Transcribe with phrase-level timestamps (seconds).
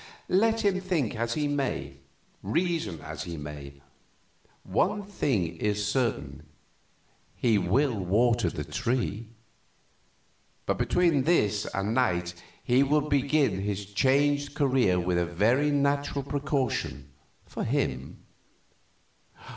[0.33, 1.97] Let him think as he may,
[2.41, 3.83] reason as he may,
[4.63, 6.41] one thing is certain,
[7.35, 9.27] he will water the tree.
[10.65, 12.33] But between this and night
[12.63, 17.11] he will begin his changed career with a very natural precaution
[17.45, 18.23] for him."